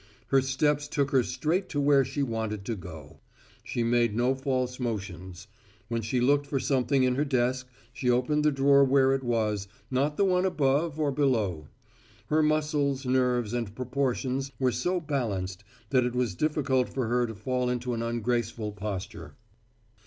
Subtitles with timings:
[0.29, 3.19] Her steps took her straight to where she wanted to go.
[3.63, 5.45] She made no false motions.
[5.89, 9.67] When she looked for something in her desk, she opened the drawer where it was,
[9.91, 11.67] not the one above or below.
[12.29, 17.35] Her muscles, nerves and proportions were so balanced that it was difficult for her to
[17.35, 19.35] fall into an ungraceful posture.